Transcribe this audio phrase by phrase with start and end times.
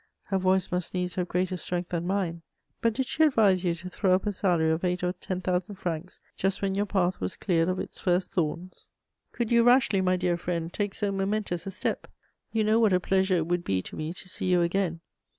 [0.23, 2.41] Her voice must needs have greater strength than mine.
[2.81, 5.75] But did she advise you to throw up a salary of eight or ten thousand
[5.75, 8.89] francs just when your path was cleared of its first thorns?
[9.31, 12.07] Could you rashly, my dear friend, take so momentous a step?
[12.51, 15.01] You know what a pleasure it would be to me to see you again.